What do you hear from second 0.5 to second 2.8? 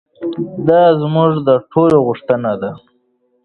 دا زموږ د ټولو غوښتنه ده.